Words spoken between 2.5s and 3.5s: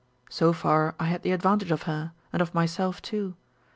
myself too.